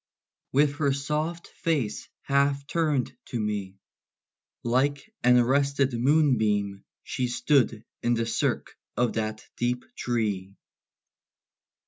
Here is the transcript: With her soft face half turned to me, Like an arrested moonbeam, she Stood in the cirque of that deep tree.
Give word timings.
With 0.51 0.77
her 0.77 0.93
soft 0.93 1.45
face 1.49 2.09
half 2.23 2.65
turned 2.65 3.15
to 3.25 3.39
me, 3.39 3.75
Like 4.63 5.13
an 5.23 5.37
arrested 5.37 5.93
moonbeam, 5.93 6.83
she 7.03 7.27
Stood 7.27 7.83
in 8.01 8.15
the 8.15 8.25
cirque 8.25 8.75
of 8.97 9.13
that 9.13 9.47
deep 9.57 9.85
tree. 9.95 10.55